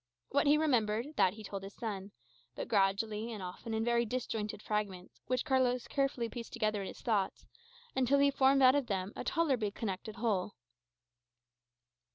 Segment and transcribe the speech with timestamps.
[0.29, 2.11] What he remembered, that he told his son;
[2.55, 7.01] but gradually, and often in very disjointed fragments, which Carlos carefully pieced together in his
[7.03, 7.45] thoughts,
[7.95, 10.55] until he formed out of them a tolerably connected whole.